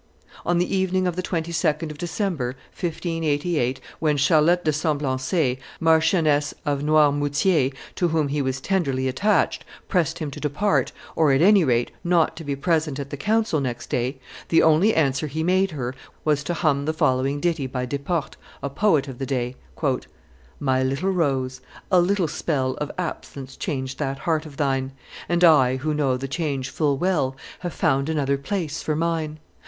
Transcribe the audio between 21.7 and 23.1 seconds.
a little spell Of